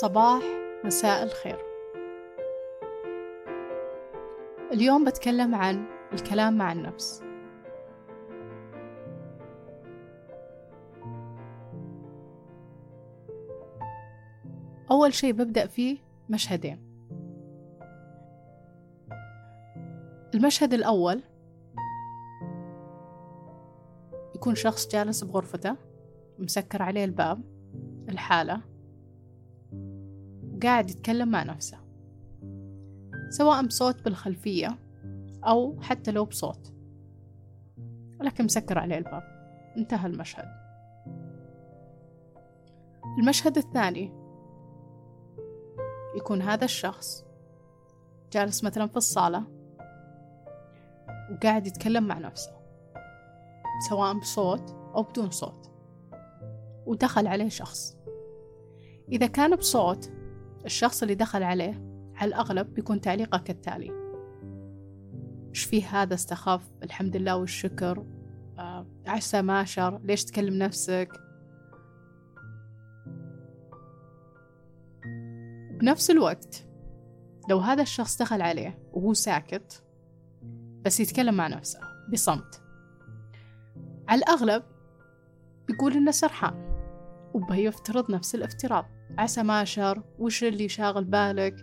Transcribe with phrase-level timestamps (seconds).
[0.00, 0.42] صباح
[0.84, 1.58] مساء الخير.
[4.72, 7.22] اليوم بتكلم عن الكلام مع النفس.
[14.90, 16.78] أول شيء ببدأ فيه مشهدين.
[20.34, 21.22] المشهد الأول
[24.34, 25.76] يكون شخص جالس بغرفته
[26.38, 27.40] مسكر عليه الباب
[28.08, 28.75] الحالة.
[30.56, 31.78] وقاعد يتكلم مع نفسه
[33.30, 34.78] سواء بصوت بالخلفية
[35.44, 36.72] أو حتى لو بصوت.
[38.20, 39.22] لكن مسكر عليه الباب.
[39.76, 40.48] انتهى المشهد.
[43.18, 44.12] المشهد الثاني.
[46.16, 47.24] يكون هذا الشخص
[48.32, 49.44] جالس مثلا في الصالة
[51.30, 52.52] وقاعد يتكلم مع نفسه
[53.88, 55.70] سواء بصوت أو بدون صوت
[56.86, 57.96] ودخل عليه شخص.
[59.12, 60.12] إذا كان بصوت
[60.66, 61.82] الشخص اللي دخل عليه
[62.14, 63.90] على الأغلب بيكون تعليقه كالتالي.
[65.48, 68.06] إيش فيه هذا استخف الحمد لله والشكر.
[68.58, 71.08] آه عسى ماشر ليش تكلم نفسك؟
[75.80, 76.66] بنفس الوقت
[77.50, 79.84] لو هذا الشخص دخل عليه وهو ساكت
[80.84, 81.80] بس يتكلم مع نفسه
[82.12, 82.62] بصمت.
[84.08, 84.62] على الأغلب
[85.68, 86.75] بيقول إنه سرحان.
[87.36, 88.84] وبيفترض نفس الافتراض.
[89.18, 91.56] عسى ما شر وش اللي شاغل بالك؟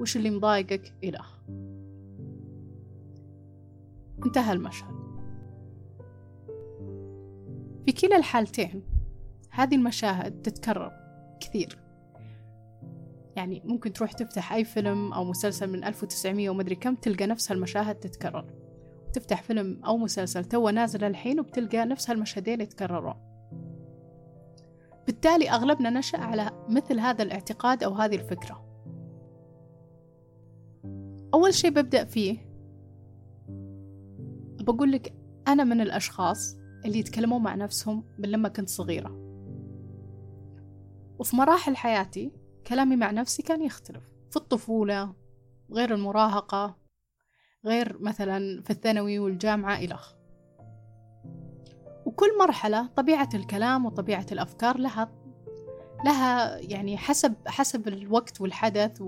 [0.00, 1.24] وش اللي مضايقك؟ إله
[4.26, 5.02] انتهى المشهد.
[7.86, 8.82] في كلا الحالتين
[9.50, 10.92] هذه المشاهد تتكرر
[11.40, 11.78] كثير.
[13.36, 17.94] يعني ممكن تروح تفتح أي فيلم أو مسلسل من 1900 ومدري كم تلقى نفس هالمشاهد
[17.94, 18.44] تتكرر.
[19.12, 23.31] تفتح فيلم أو مسلسل تو نازل الحين وبتلقى نفس هالمشهدين يتكررون.
[25.06, 28.64] بالتالي أغلبنا نشأ على مثل هذا الاعتقاد أو هذه الفكرة.
[31.34, 32.52] أول شيء ببدأ فيه
[34.60, 35.14] بقول لك
[35.48, 39.18] أنا من الأشخاص اللي يتكلموا مع نفسهم من لما كنت صغيرة.
[41.18, 42.32] وفي مراحل حياتي
[42.66, 44.12] كلامي مع نفسي كان يختلف.
[44.30, 45.14] في الطفولة
[45.70, 46.76] غير المراهقة
[47.66, 50.14] غير مثلا في الثانوي والجامعة إلخ
[52.22, 55.12] وكل مرحلة طبيعة الكلام وطبيعة الأفكار لها
[56.04, 59.02] لها يعني حسب حسب الوقت والحدث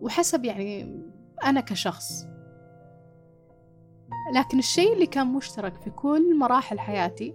[0.00, 1.02] وحسب يعني
[1.44, 2.26] أنا كشخص.
[4.34, 7.34] لكن الشيء اللي كان مشترك في كل مراحل حياتي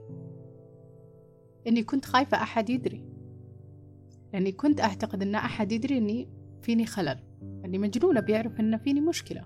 [1.67, 3.05] إني كنت خايفة أحد يدري.
[4.33, 6.29] لأني كنت أعتقد إن أحد يدري إني
[6.61, 7.19] فيني خلل
[7.65, 9.45] إني مجنونة بيعرف إن فيني مشكلة.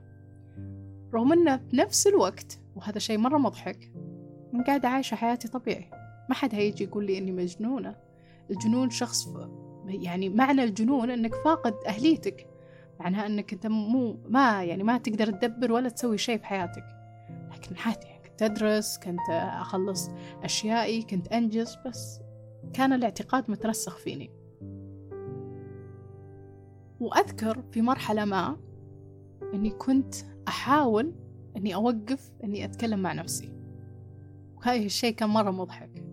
[1.14, 3.92] رغم إنه بنفس الوقت وهذا شيء مرة مضحك
[4.54, 5.90] من قاعدة عايشة حياتي طبيعي.
[6.30, 7.96] ما حد هيجي يقول لي إني مجنونة.
[8.52, 9.28] الجنون شخص
[9.88, 12.48] يعني معنى الجنون إنك فاقد أهليتك.
[13.00, 16.84] معناها إنك أنت مو ما يعني ما تقدر تدبر ولا تسوي شيء في حياتك.
[17.52, 20.10] لكن عادي كنت أدرس كنت أخلص
[20.44, 22.20] أشيائي كنت أنجز بس
[22.74, 24.32] كان الاعتقاد مترسخ فيني.
[27.00, 28.58] وأذكر في مرحلة ما
[29.54, 30.16] أني كنت
[30.48, 31.14] أحاول
[31.58, 33.57] أني أوقف أني أتكلم مع نفسي.
[34.68, 36.04] وهذا الشيء كان مرة مضحك.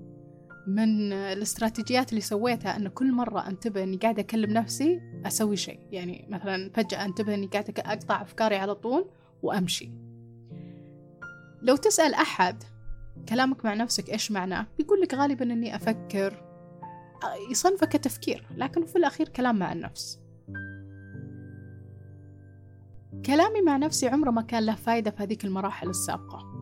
[0.66, 5.80] من الاستراتيجيات اللي سويتها أن كل مرة أنتبه أني قاعدة أكلم نفسي أسوي شيء.
[5.90, 9.10] يعني مثلا فجأة أنتبه أني قاعدة أقطع أفكاري على طول
[9.42, 9.90] وأمشي.
[11.62, 12.62] لو تسأل أحد
[13.28, 16.44] كلامك مع نفسك إيش معناه؟ بيقول لك غالبا أني أفكر
[17.50, 20.20] يصنفه كتفكير لكنه في الأخير كلام مع النفس.
[23.26, 26.53] كلامي مع نفسي عمره ما كان له فايدة في هذيك المراحل السابقة.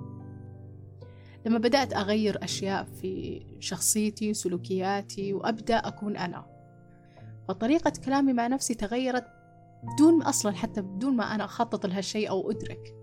[1.47, 6.47] لما بدأت أغير أشياء في شخصيتي سلوكياتي وأبدأ أكون أنا.
[7.49, 9.27] فطريقة كلامي مع نفسي تغيرت
[9.83, 12.95] بدون أصلا حتى بدون ما أنا أخطط لهالشيء أو أدرك.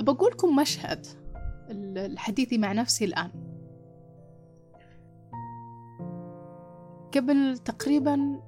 [0.00, 1.06] بقولكم مشهد
[1.70, 3.30] الحديثي مع نفسي الآن.
[7.14, 8.40] قبل تقريبا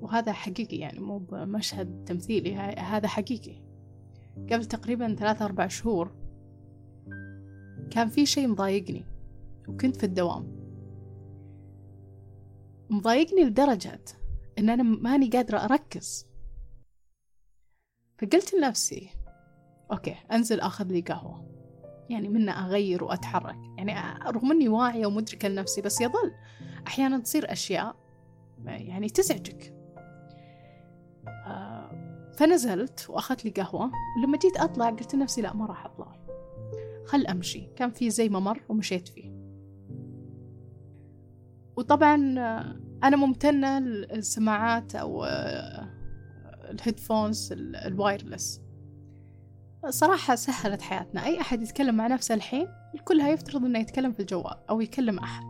[0.00, 3.62] وهذا حقيقي يعني مو بمشهد تمثيلي هذا حقيقي.
[4.52, 6.17] قبل تقريبا ثلاثة أربع شهور
[7.90, 9.04] كان في شيء مضايقني
[9.68, 10.58] وكنت في الدوام.
[12.90, 14.04] مضايقني لدرجة
[14.58, 16.26] إن أنا ماني قادرة أركز.
[18.18, 19.10] فقلت لنفسي
[19.92, 21.48] أوكي أنزل أخذ لي قهوة.
[22.10, 23.56] يعني منها أغير وأتحرك.
[23.78, 26.32] يعني رغم أني واعية ومدركة لنفسي بس يظل
[26.86, 27.96] أحيانا تصير أشياء
[28.64, 29.74] يعني تزعجك.
[31.26, 36.17] آه، فنزلت وأخذت لي قهوة ولما جيت أطلع قلت لنفسي لا ما راح أطلع.
[37.08, 37.68] خل أمشي.
[37.76, 39.30] كان في زي ممر ومشيت فيه.
[41.76, 42.14] وطبعا
[43.04, 45.24] أنا ممتنة للسماعات أو
[46.70, 47.52] ال headphones
[47.86, 48.62] ال wireless.
[49.88, 51.24] صراحة سهلت حياتنا.
[51.24, 55.44] أي أحد يتكلم مع نفسه الحين الكل هيفترض إنه يتكلم في الجوال أو يكلم أحد.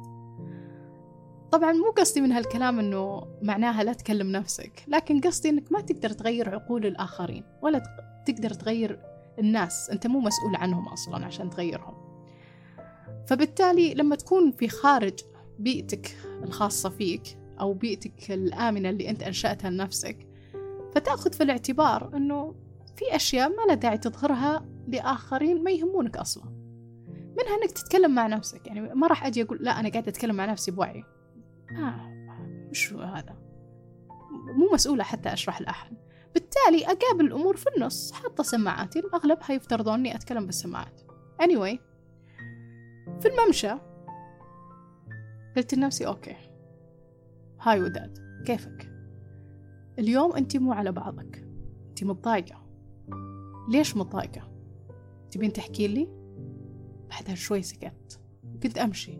[1.53, 6.11] طبعا مو قصدي من هالكلام إنه معناها لا تكلم نفسك لكن قصدي إنك ما تقدر
[6.11, 7.83] تغير عقول الآخرين ولا
[8.27, 9.01] تقدر تغير
[9.39, 11.95] الناس أنت مو مسؤول عنهم أصلا عشان تغيرهم.
[13.27, 15.19] فبالتالي لما تكون في خارج
[15.59, 20.27] بيئتك الخاصة فيك أو بيئتك الآمنة اللي أنت أنشأتها لنفسك
[20.95, 22.55] فتأخذ في الاعتبار أنه
[22.97, 26.45] في أشياء ما لا داعي تظهرها لآخرين ما يهمونك أصلا.
[27.39, 30.45] منها أنك تتكلم مع نفسك يعني ما راح أجي أقول لا أنا قاعدة أتكلم مع
[30.45, 31.05] نفسي بوعي.
[31.71, 32.09] آه
[32.71, 33.37] مش هذا.
[34.57, 35.97] مو مسؤولة حتى أشرح لأحد.
[36.39, 41.01] بالتالي أقابل الأمور في النص حاطة سماعاتي الأغلب هيفترضون أني أتكلم بالسماعات.
[41.43, 41.79] Anyway
[43.21, 43.71] في الممشى
[45.57, 46.37] قلت لنفسي okay.
[47.61, 48.93] hi وداد كيفك؟
[49.99, 51.49] اليوم أنت مو على بعضك.
[51.89, 52.67] أنت متضايقة.
[53.69, 54.53] ليش متضايقة؟
[55.31, 56.09] تبين تحكي لي؟
[57.11, 58.21] بعدها شوي سكت.
[58.63, 59.19] كنت أمشي.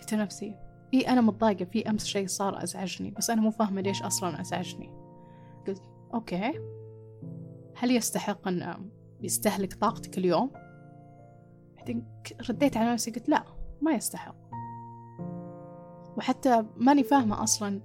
[0.00, 0.56] قلت لنفسي
[0.94, 1.64] إي أنا متضايقة.
[1.64, 4.99] في أمس شيء صار أزعجني بس أنا مو فاهمة ليش أصلا أزعجني.
[6.14, 6.52] okay.
[7.76, 8.90] هل يستحق أن
[9.20, 10.50] يستهلك طاقتك اليوم؟
[11.76, 13.44] بعدين رديت على نفسي قلت لا
[13.82, 14.36] ما يستحق.
[16.16, 17.80] وحتى ماني فاهمة أصلا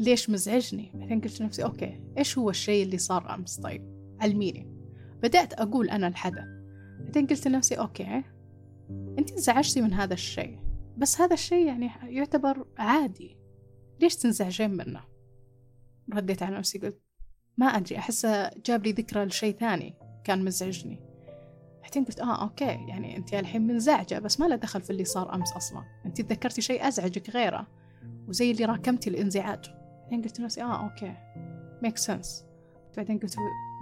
[0.00, 0.92] ليش مزعجني.
[0.94, 4.78] بعدين قلت لنفسي okay إيش هو الشيء اللي صار أمس؟ طيب علميني.
[5.22, 6.48] بدأت أقول أنا الحدث.
[7.00, 8.22] بعدين قلت لنفسي okay
[9.18, 10.58] أنت انزعجتي من هذا الشيء.
[10.96, 13.38] بس هذا الشيء يعني يعتبر عادي.
[14.00, 15.00] ليش تنزعجين منه؟
[16.14, 17.02] رديت على نفسي قلت
[17.58, 19.94] ما أدري أحسه جاب لي ذكرى لشيء ثاني
[20.24, 21.00] كان مزعجني.
[21.82, 25.34] بعدين قلت آه okay يعني أنت الحين منزعجة بس ما له دخل في اللي صار
[25.34, 25.84] أمس أصلا.
[26.06, 27.66] أنت تذكرتي شيء أزعجك غيره
[28.28, 29.70] وزي اللي راكمتي الإنزعاج.
[30.02, 31.14] بعدين قلت لنفسي آه okay
[31.82, 32.44] make sense
[32.96, 33.36] بعدين قلت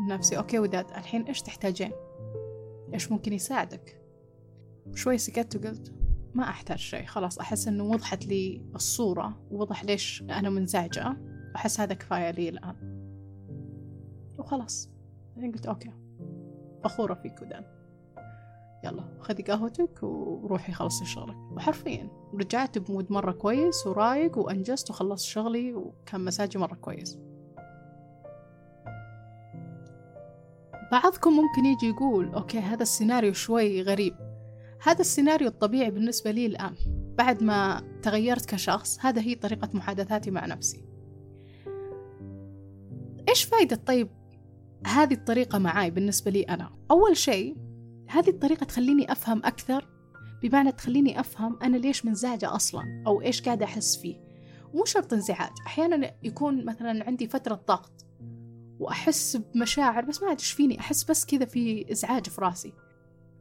[0.09, 1.93] لنفسي okay وداد الحين إيش تحتاجين؟
[2.95, 4.01] إيش ممكن يساعدك؟
[4.95, 5.95] شوي سكت وقلت
[6.35, 11.17] ما أحتاج شيء خلاص أحس إنه وضحت لي الصورة ووضح ليش أنا منزعجة.
[11.57, 12.86] أحس هذا كفاية لي الآن.
[14.47, 14.91] وخلاص.
[15.35, 15.91] بعدين قلت okay
[16.85, 17.65] فخورة فيك وداد.
[18.85, 21.37] يلا خذي قهوتك وروحي خلصي شغلك.
[21.53, 27.19] وحرفيا رجعت ب mood مرة كويس ورايق وأنجزت وخلصت شغلي وكان مزاجي مرة كويس.
[30.93, 34.15] بعضكم ممكن يجي يقول okay هذا السيناريو شوي غريب.
[34.83, 36.75] هذا السيناريو الطبيعي بالنسبة لي الآن.
[37.19, 40.85] بعد ما تغيرت كشخص هذا هي طريقة محادثاتي مع نفسي.
[43.29, 44.09] إيش فايدة طيب
[44.87, 46.71] هذه الطريقة معاي بالنسبة لي أنا.
[46.91, 47.57] أول شيء
[48.09, 49.89] هذه الطريقة تخليني أفهم أكثر
[50.43, 54.17] بمعنى تخليني أفهم أنا ليش منزعجة أصلا أو إيش قاعدة أحس فيه.
[54.75, 58.07] مو شرط انزعاج أحيانا يكون مثلا عندي فترة ضغط
[58.79, 62.73] وأحس بمشاعر بس ما إيش فيني أحس بس كذا في إزعاج في راسي.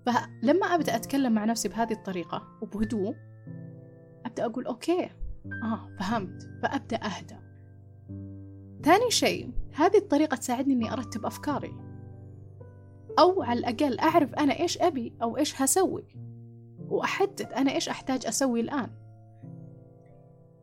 [0.06, 3.16] فلما أبدأ أتكلم مع نفسي بهذه الطريقة وبهدوء
[4.26, 5.10] أبدأ أقول أوكي
[5.64, 7.36] آه فهمت فأبدأ أهدى
[8.84, 11.76] ثاني شيء هذه الطريقة تساعدني إني أرتب أفكاري.
[13.20, 16.06] أو على الأقل أعرف أنا إيش أبي أو إيش هسوي.
[16.90, 18.90] وأحدد أنا إيش أحتاج أسوي الآن.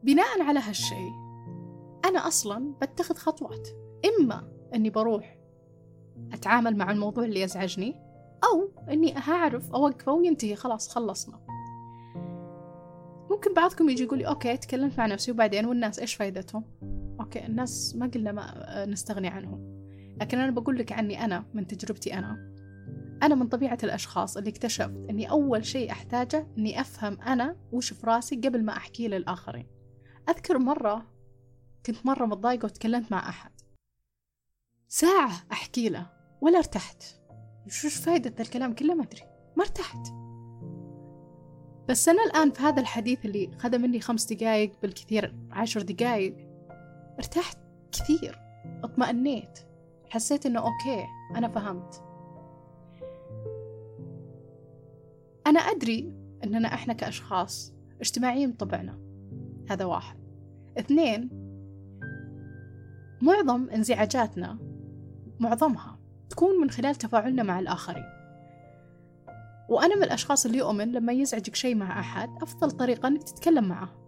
[0.03, 1.13] بناء على هالشيء
[2.05, 3.69] أنا أصلا بتخذ خطوات.
[4.05, 5.39] إما أني بروح
[6.33, 7.95] أتعامل مع الموضوع اللي يزعجني
[8.45, 11.41] أو أني هعرف أوقفه وينتهي خلاص خلصنا.
[13.31, 16.65] ممكن بعضكم يجي يقول لي okay تكلمت مع نفسي وبعدين والناس إيش فايدتهم؟
[17.23, 19.83] okay الناس ما قلنا ما نستغني عنهم.
[20.21, 22.53] لكن أنا بقول لك عني أنا من تجربتي أنا.
[23.23, 28.07] أنا من طبيعة الأشخاص اللي اكتشفت أني أول شيء أحتاجه أني أفهم أنا وش في
[28.07, 29.67] راسي قبل ما أحكيه للآخرين.
[30.29, 31.07] أذكر مرة
[31.87, 33.51] كنت مرة متضايقة وتكلمت مع أحد.
[34.89, 36.07] ساعة أحكي له
[36.41, 37.03] ولا ارتحت.
[37.69, 39.23] شوش فايدة الكلام كله؟ ما أدري.
[39.57, 40.23] ما ارتحت.
[41.89, 46.52] بس أنا الآن في هذا الحديث اللي خذ مني خمس دقايق بالكثير عشر دقايق
[47.19, 47.59] ارتحت
[47.93, 48.39] كثير
[48.85, 49.59] اطمأنيت
[50.11, 52.03] حسيت إنه أوكي أنا فهمت.
[55.47, 56.15] أنا أدري
[56.45, 58.99] أننا إحنا كأشخاص اجتماعيين بطبعنا
[59.71, 60.17] هذا واحد.
[60.79, 61.31] اثنين
[63.23, 64.59] معظم انزعاجاتنا
[65.41, 65.99] معظمها
[66.31, 68.05] تكون من خلال تفاعلنا مع الآخرين.
[69.69, 74.02] وأنا من الأشخاص اللي يؤمن لما يزعجك شيء مع أحد أفضل طريقة أنك تتكلم معه.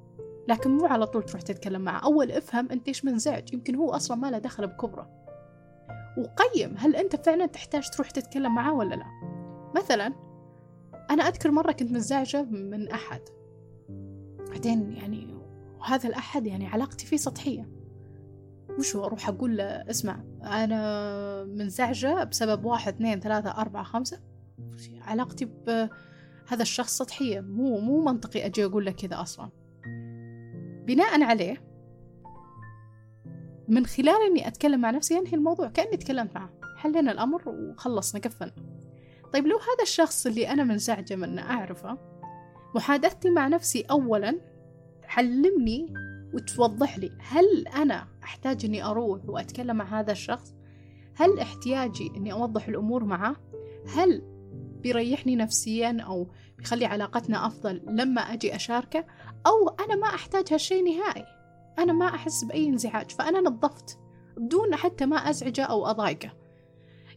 [0.49, 1.99] لكن مو على طول تروح تتكلم معه.
[2.05, 3.55] أول افهم أنت إيش منزعج.
[3.55, 5.11] يمكن هو أصلا ما له دخل بكبره.
[6.19, 9.07] وقيم هل أنت فعلا تحتاج تروح تتكلم معاه ولا لا؟
[9.77, 10.13] مثلا
[11.11, 13.21] أنا أذكر مرة كنت منزعجة من أحد.
[14.51, 15.35] بعدين يعني
[15.79, 17.69] وهذا الأحد يعني علاقتي فيه سطحية.
[18.79, 24.21] وش أروح أقول له اسمع أنا منزعجة بسبب واحد اثنين ثلاثة أربعة خمسة.
[25.01, 27.41] علاقتي بهذا الشخص سطحية.
[27.41, 29.49] مو مو منطقي أجي أقول له كذا أصلا.
[30.87, 31.65] بناء عليه
[33.69, 36.51] من خلال إني أتكلم مع نفسي أنهي الموضوع كأني تكلمت معه.
[36.77, 38.53] حلينا الأمر وخلصنا قفلنا
[39.33, 41.99] طيب لو هذا الشخص اللي أنا منزعجة منه أعرفه
[42.75, 44.41] محادثتي مع نفسي أولا
[45.03, 45.95] تعلمني
[46.35, 50.55] وتوضح لي هل أنا أحتاج إني أروح وأتكلم مع هذا الشخص؟
[51.15, 53.37] هل احتياجي إني أوضح الأمور معه؟
[53.97, 54.23] هل
[54.83, 59.05] بيريحني نفسيا أو بيخلي علاقتنا أفضل لما أجي أشاركه؟
[59.47, 61.25] أو أنا ما أحتاج هالشيء نهائي.
[61.79, 63.99] أنا ما أحس بأي انزعاج فأنا نظفت
[64.37, 66.33] بدون حتى ما أزعجه أو أضايقه.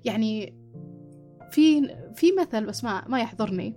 [0.06, 0.56] يعني
[1.52, 3.76] في في مثل بس ما ما يحضرني.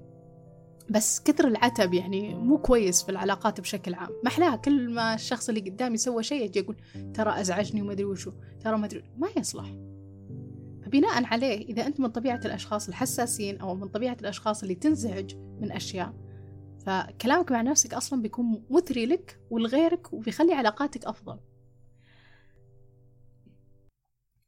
[0.91, 4.09] بس كثر العتب يعني مو كويس في العلاقات بشكل عام.
[4.25, 6.77] محلاها كل ما الشخص اللي قدامي سوى شيء أجي أقول
[7.15, 9.67] ترى أزعجني وما أدري وشو ترى ما أدري ما يصلح.
[10.83, 15.73] فبناء عليه إذا أنت من طبيعة الأشخاص الحساسين أو من طبيعة الأشخاص اللي تنزعج من
[15.73, 16.15] أشياء
[16.87, 21.41] فكلامك مع نفسك أصلا بيكون مثري لك ولغيرك وبيخلي علاقاتك أفضل.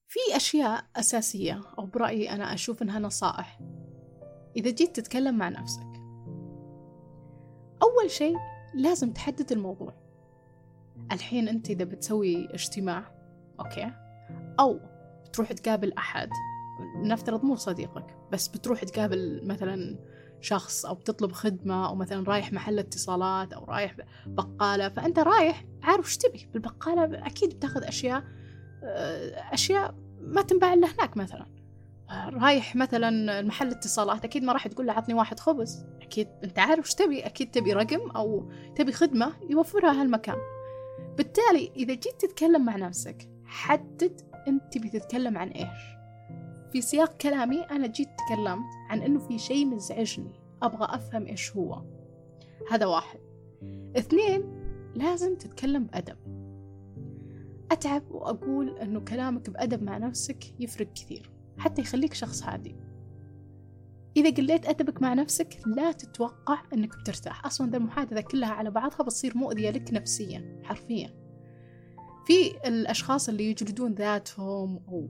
[0.08, 3.60] في أشياء أساسية أو برأيي أنا أشوف إنها نصائح.
[4.56, 5.92] إذا جيت تتكلم مع نفسك
[7.82, 8.36] أول شيء
[8.74, 9.94] لازم تحدد الموضوع.
[11.12, 13.14] الحين أنت إذا بتسوي اجتماع
[13.60, 13.92] أوكي
[14.60, 14.80] أو
[15.24, 16.28] بتروح تقابل أحد
[16.96, 19.98] نفترض مو صديقك بس بتروح تقابل مثلا
[20.42, 23.96] شخص أو بتطلب خدمة أو مثلا رايح محل اتصالات أو رايح
[24.26, 26.48] بقالة فأنت رايح عارف إيش تبي.
[26.52, 28.24] بالبقالة أكيد بتاخذ أشياء
[29.52, 31.46] أشياء ما تنباع إلا هناك مثلا.
[32.32, 35.84] رايح مثلا محل اتصالات أكيد ما راح تقول له عطني واحد خبز.
[36.02, 37.26] أكيد أنت عارف وش تبي.
[37.26, 40.36] أكيد تبي رقم أو تبي خدمة يوفرها هالمكان.
[41.16, 46.01] بالتالي إذا جيت تتكلم مع نفسك حدد أنت بتتكلم عن إيش.
[46.72, 51.82] في سياق كلامي أنا جيت تكلمت عن إنه في شيء مزعجني أبغى أفهم إيش هو.
[52.70, 53.20] هذا واحد.
[53.96, 54.42] اثنين
[54.94, 56.16] لازم تتكلم بأدب.
[57.72, 62.76] أتعب وأقول أنه كلامك بأدب مع نفسك يفرق كثير حتى يخليك شخص هادي.
[64.16, 67.46] إذا قليت أدبك مع نفسك لا تتوقع أنك بترتاح.
[67.46, 71.21] أصلا ذا المحادثة كلها على بعضها بتصير مؤذية لك نفسيا حرفيا.
[72.26, 75.08] في الأشخاص اللي يجلدون ذاتهم أو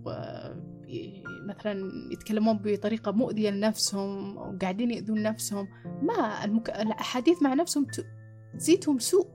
[1.49, 5.69] مثلا يتكلمون بطريقة مؤذية لنفسهم أو قاعدين يؤذون نفسهم
[6.03, 6.71] ما المك...
[6.71, 7.87] الأحاديث مع نفسهم
[8.59, 9.27] تزيدهم سوء.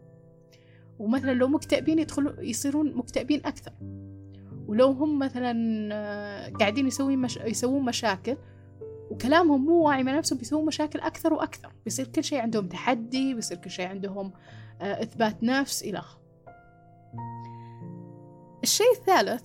[0.99, 3.71] ومثلا لو مكتئبين يدخلوا يصيرون مكتئبين أكثر.
[4.67, 5.53] ولو هم مثلا
[5.93, 7.37] آه، قاعدين يسوون مش...
[7.37, 8.37] يسوون مشاكل
[9.11, 11.71] وكلامهم مو واعي مع نفسهم بيسوون مشاكل أكثر وأكثر.
[11.85, 14.33] بيصير كل شيء عندهم تحدي بيصير كل شيء عندهم
[14.81, 16.01] آه، إثبات نفس إلى
[18.63, 19.43] الشيء الثالث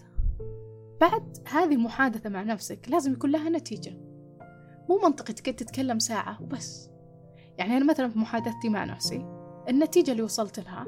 [1.01, 3.91] بعد هذه المحادثة مع نفسك لازم يكون لها نتيجة.
[4.89, 6.91] مو منطقي تتكلم ساعة وبس.
[7.59, 9.27] يعني أنا مثلا في محادثتي مع نفسي
[9.69, 10.87] النتيجة اللي وصلت لها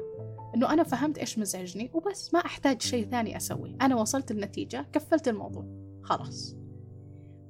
[0.55, 3.77] إنه أنا فهمت إيش مزعجني وبس ما أحتاج شيء ثاني أسوي.
[3.81, 5.65] أنا وصلت النتيجة كفلت الموضوع.
[6.03, 6.55] خلاص.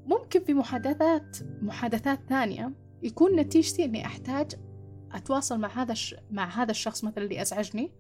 [0.05, 2.72] ممكن في محادثات محادثات ثانية
[3.03, 4.51] يكون نتيجتي إني أحتاج
[5.12, 6.15] أتواصل مع هذا الش...
[6.32, 7.91] مع هذا الشخص مثلا اللي أزعجني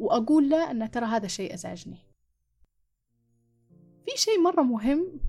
[0.00, 1.98] وأقول له أن ترى هذا الشيء أزعجني.
[4.06, 5.20] في شيء مرة مهم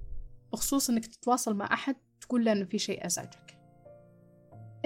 [0.53, 3.59] بخصوص إنك تتواصل مع أحد تقول له إنه في شيء أزعجك.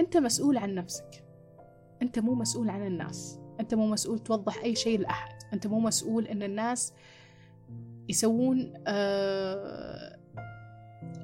[0.00, 1.24] أنت مسؤول عن نفسك.
[2.02, 3.38] أنت مو مسؤول عن الناس.
[3.60, 5.38] أنت مو مسؤول توضح أي شيء لأحد.
[5.52, 6.92] أنت مو مسؤول أن الناس
[8.08, 10.18] يسوون آه،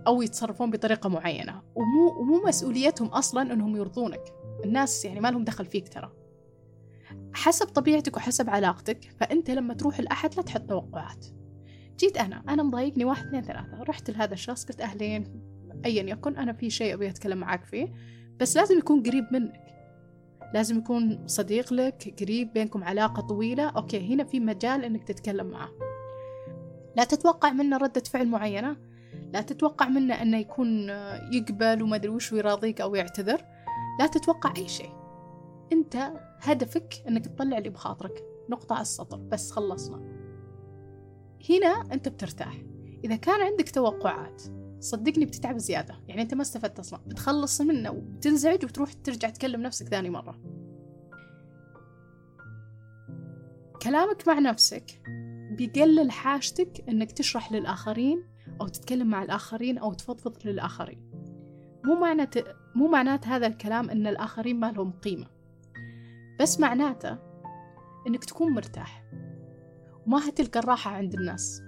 [0.07, 1.62] أو يتصرفون بطريقة معينة.
[1.75, 4.35] ومو, ومو مسؤوليتهم أصلا أنهم يرضونك.
[4.64, 6.22] الناس يعني ما لهم دخل فيك ترى.
[7.35, 11.27] حسب طبيعتك وحسب علاقتك فأنت لما تروح لأحد لا تحط توقعات.
[11.99, 13.83] جيت أنا أنا مضايقني واحد اثنين ثلاثة.
[13.83, 15.25] رحت لهذا الشخص قلت أهلين
[15.85, 17.93] أيا يكن أنا في شيء أبي أتكلم معاك فيه
[18.41, 19.61] بس لازم يكون قريب منك.
[20.55, 23.69] لازم يكون صديق لك قريب بينكم علاقة طويلة.
[23.69, 25.69] أوكي هنا في مجال إنك تتكلم معه
[26.97, 28.77] لا تتوقع منه ردة فعل معينة
[29.33, 30.89] لا تتوقع منه أنه يكون
[31.33, 33.45] يقبل وما أدري وش ويراضيك أو يعتذر
[34.01, 35.01] لا تتوقع أي شيء.
[35.73, 38.25] أنت هدفك أنك تطلع اللي بخاطرك.
[38.50, 39.17] نقطة على السطر.
[39.17, 39.97] بس خلصنا.
[41.50, 42.62] هنا أنت بترتاح.
[43.05, 44.43] إذا كان عندك توقعات
[44.81, 45.95] صدقني بتتعب زيادة.
[46.09, 47.00] يعني أنت ما استفدت أصلا.
[47.07, 50.38] بتخلص منه وبتنزعج وتروح ترجع تكلم نفسك ثاني مرة.
[53.83, 55.02] كلامك مع نفسك
[55.57, 58.25] بيقلل حاجتك أنك تشرح للآخرين
[58.61, 61.11] أو تتكلم مع الآخرين أو تفضفض للآخرين.
[61.85, 65.42] مو معناته مو معنات هذا الكلام أن الآخرين ما لهم قيمة.
[66.41, 67.19] بس معناته
[68.07, 69.05] إنك تكون مرتاح
[70.07, 71.62] وما هتلقى الراحة عند الناس.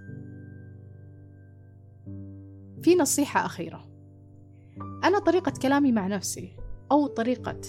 [2.82, 3.88] في نصيحة أخيرة.
[5.04, 6.56] أنا طريقة كلامي مع نفسي
[6.92, 7.60] أو طريقة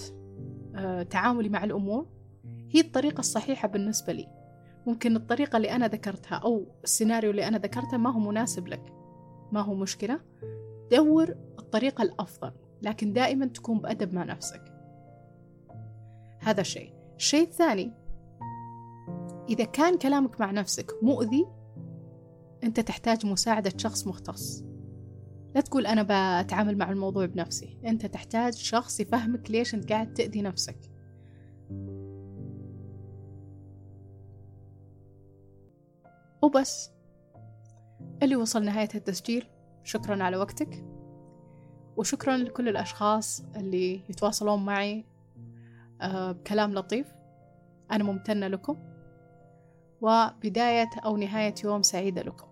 [0.76, 2.06] آه، تعاملي مع الأمور
[2.70, 4.28] هي الطريقة الصحيحة بالنسبة لي.
[4.86, 8.92] ممكن الطريقة اللي أنا ذكرتها أو السيناريو اللي أنا ذكرته ما هو مناسب لك
[9.52, 10.20] ما هو مشكلة.
[10.90, 14.75] دور الطريقة الأفضل لكن دائما تكون بأدب مع نفسك.
[16.46, 17.92] هذا شيء الشيء الثاني
[19.48, 21.46] إذا كان كلامك مع نفسك مؤذي
[22.64, 24.64] أنت تحتاج مساعدة شخص مختص.
[25.54, 26.02] لا تقول أنا
[26.42, 27.78] بتعامل مع الموضوع بنفسي.
[27.86, 30.78] أنت تحتاج شخص يفهمك ليش أنت قاعد تأذي نفسك.
[36.42, 36.90] وبس.
[38.22, 39.46] اللي وصل نهاية التسجيل
[39.84, 40.84] شكرا على وقتك.
[41.96, 45.15] وشكرا لكل الأشخاص اللي يتواصلون معي
[46.02, 47.06] بكلام لطيف.
[47.92, 48.76] أنا ممتنة لكم.
[50.00, 52.45] وبداية أو نهاية يوم سعيدة لكم.